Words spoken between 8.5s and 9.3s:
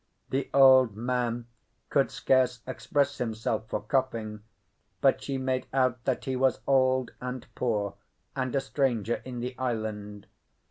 a stranger